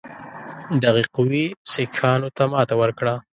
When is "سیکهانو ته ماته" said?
1.73-2.75